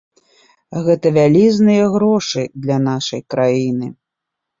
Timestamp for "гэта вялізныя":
0.85-1.83